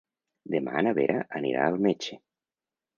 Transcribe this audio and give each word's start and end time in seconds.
Demà 0.55 0.81
na 0.87 0.95
Vera 1.01 1.19
anirà 1.43 1.69
al 1.69 1.81
metge. 1.91 2.23